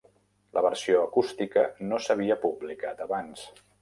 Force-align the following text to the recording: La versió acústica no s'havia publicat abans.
La 0.57 0.61
versió 0.65 1.03
acústica 1.09 1.65
no 1.91 1.99
s'havia 2.07 2.39
publicat 2.47 3.05
abans. 3.07 3.45